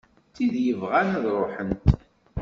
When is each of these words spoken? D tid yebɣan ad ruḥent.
D 0.29 0.33
tid 0.35 0.53
yebɣan 0.67 1.07
ad 1.17 1.25
ruḥent. 1.35 1.85